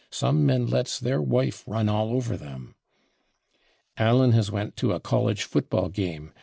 Some 0.09 0.47
men 0.47 0.67
/lets/ 0.67 0.99
their 0.99 1.21
/wife/ 1.21 1.63
run 1.67 1.87
all 1.87 2.09
over 2.09 2.35
them.... 2.35 2.73
Allen 3.97 4.31
has 4.31 4.49
/went/ 4.49 4.73
to 4.77 4.93
a 4.93 4.99
college 4.99 5.43
football 5.43 5.89
game. 5.89 6.33